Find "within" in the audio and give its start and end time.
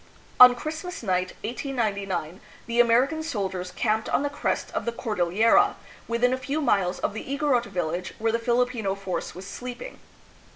6.07-6.33